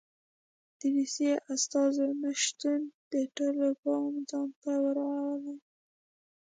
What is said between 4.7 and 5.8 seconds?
ور اړولی و.